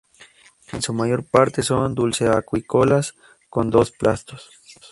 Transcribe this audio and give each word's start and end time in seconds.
En 0.71 0.81
su 0.81 0.93
mayor 0.95 1.25
parte 1.25 1.61
son 1.61 1.93
dulceacuícolas 1.93 3.13
con 3.51 3.69
dos 3.69 3.91
plastos. 3.91 4.49